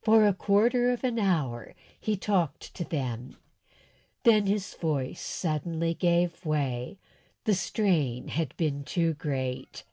[0.00, 3.36] For a quarter of an hour he talked to them,
[4.22, 6.98] then his voice suddenly gave way,
[7.44, 9.84] the strain had been too great.